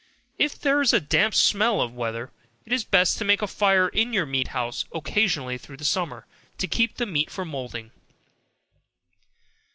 If 0.39 0.57
there 0.59 0.81
is 0.81 0.93
a 0.93 0.99
damp 0.99 1.35
spell 1.35 1.79
of 1.79 1.93
weather, 1.93 2.31
it 2.65 2.73
is 2.73 2.83
best 2.83 3.19
to 3.19 3.23
make 3.23 3.43
a 3.43 3.47
fire 3.47 3.87
in 3.87 4.13
your 4.13 4.25
meat 4.25 4.47
house 4.47 4.83
occasionally 4.91 5.59
through 5.59 5.77
the 5.77 5.85
summer, 5.85 6.25
to 6.57 6.67
keep 6.67 6.97
the 6.97 7.05
meat 7.05 7.29
from 7.29 7.49
moulding. 7.49 7.91